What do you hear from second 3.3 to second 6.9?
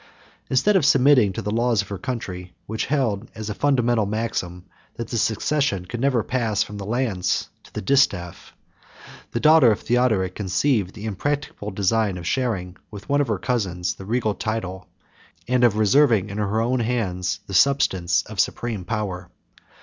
as a fundamental maxim, that the succession could never pass from the